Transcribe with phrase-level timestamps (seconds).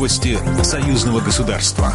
[0.00, 1.92] Новости союзного государства.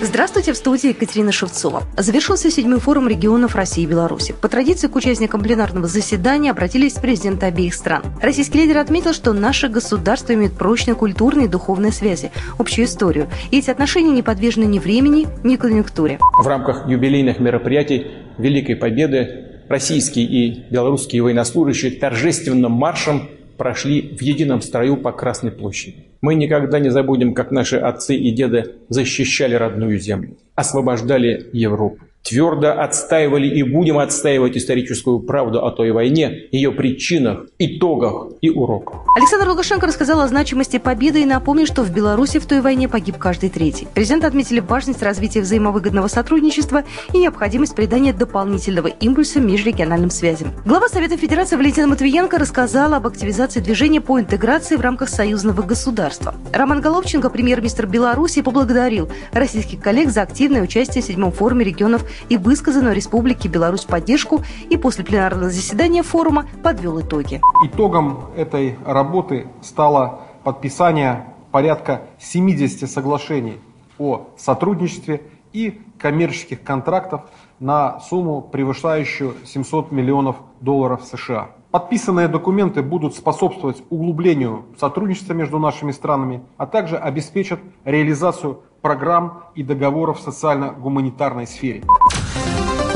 [0.00, 1.82] Здравствуйте, в студии Екатерина Шевцова.
[1.96, 4.36] Завершился седьмой форум регионов России и Беларуси.
[4.40, 8.04] По традиции к участникам пленарного заседания обратились президенты обеих стран.
[8.22, 13.26] Российский лидер отметил, что наши государства имеют прочные культурные и духовные связи, общую историю.
[13.50, 16.20] И эти отношения не подвержены ни времени, ни конъюнктуре.
[16.40, 18.06] В рамках юбилейных мероприятий
[18.38, 26.05] Великой Победы российские и белорусские военнослужащие торжественным маршем прошли в едином строю по Красной площади.
[26.20, 31.98] Мы никогда не забудем, как наши отцы и деды защищали родную землю, освобождали Европу
[32.28, 39.00] твердо отстаивали и будем отстаивать историческую правду о той войне, ее причинах, итогах и уроках.
[39.16, 43.16] Александр Лукашенко рассказал о значимости победы и напомнил, что в Беларуси в той войне погиб
[43.18, 43.86] каждый третий.
[43.94, 50.52] Президент отметили важность развития взаимовыгодного сотрудничества и необходимость придания дополнительного импульса межрегиональным связям.
[50.64, 56.34] Глава Совета Федерации Валентина Матвиенко рассказала об активизации движения по интеграции в рамках союзного государства.
[56.52, 62.36] Роман Головченко, премьер-министр Беларуси, поблагодарил российских коллег за активное участие в седьмом форуме регионов и
[62.36, 67.40] высказанную Республике Беларусь поддержку и после пленарного заседания форума подвел итоги.
[67.64, 73.58] Итогом этой работы стало подписание порядка 70 соглашений
[73.98, 77.22] о сотрудничестве и коммерческих контрактов
[77.60, 81.50] на сумму, превышающую 700 миллионов долларов США.
[81.70, 89.64] Подписанные документы будут способствовать углублению сотрудничества между нашими странами, а также обеспечат реализацию программ и
[89.64, 91.82] договоров в социально-гуманитарной сфере.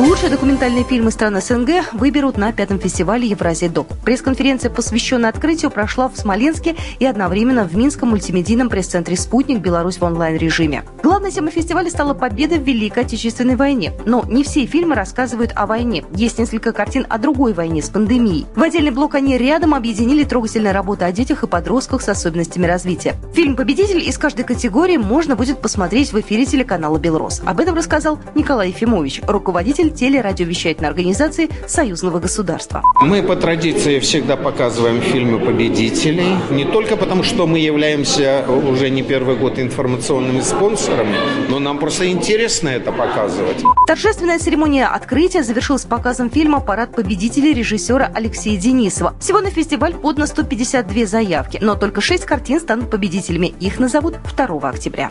[0.00, 3.86] Лучшие документальные фильмы стран СНГ выберут на пятом фестивале Евразия Док.
[4.02, 9.60] Пресс-конференция, посвященная открытию, прошла в Смоленске и одновременно в Минском мультимедийном пресс-центре «Спутник.
[9.60, 10.84] Беларусь в онлайн-режиме».
[11.02, 13.92] Главной темой фестиваля стала победа в Великой Отечественной войне.
[14.06, 16.02] Но не все фильмы рассказывают о войне.
[16.14, 18.46] Есть несколько картин о другой войне с пандемией.
[18.56, 23.16] В отдельный блок они рядом объединили трогательные работы о детях и подростках с особенностями развития.
[23.34, 27.42] Фильм «Победитель» из каждой категории можно будет посмотреть в эфире телеканала «Белрос».
[27.44, 32.83] Об этом рассказал Николай Ефимович, руководитель телерадиовещательной организации Союзного государства.
[33.01, 36.36] Мы по традиции всегда показываем фильмы победителей.
[36.51, 41.17] Не только потому, что мы являемся уже не первый год информационными спонсорами,
[41.48, 43.58] но нам просто интересно это показывать.
[43.86, 49.14] Торжественная церемония открытия завершилась показом фильма «Парад победителей» режиссера Алексея Денисова.
[49.20, 53.55] Всего на фестиваль подано 152 заявки, но только 6 картин станут победителями.
[53.61, 55.11] Их назовут 2 октября.